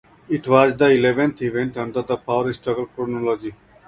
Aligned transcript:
It 0.29 0.47
was 0.47 0.75
the 0.75 0.87
eleventh 0.89 1.43
event 1.43 1.77
under 1.77 2.01
the 2.01 2.17
Power 2.17 2.51
Struggle 2.53 2.87
chronology. 2.87 3.53